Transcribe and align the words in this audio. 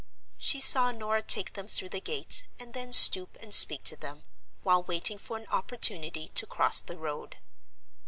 She 0.39 0.59
saw 0.59 0.91
Norah 0.91 1.21
take 1.21 1.53
them 1.53 1.67
through 1.67 1.89
the 1.89 2.01
gate, 2.01 2.47
and 2.59 2.73
then 2.73 2.91
stoop 2.91 3.37
and 3.39 3.53
speak 3.53 3.83
to 3.83 3.95
them, 3.95 4.23
while 4.63 4.81
waiting 4.81 5.19
for 5.19 5.37
an 5.37 5.45
opportunity 5.51 6.29
to 6.29 6.47
cross 6.47 6.81
the 6.81 6.97
road. 6.97 7.37